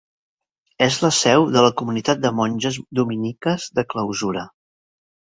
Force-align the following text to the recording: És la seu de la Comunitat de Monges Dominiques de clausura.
És 0.85 0.95
la 1.01 1.09
seu 1.17 1.43
de 1.55 1.61
la 1.65 1.69
Comunitat 1.81 2.23
de 2.23 2.31
Monges 2.39 2.79
Dominiques 2.99 3.67
de 3.81 3.85
clausura. 3.95 4.47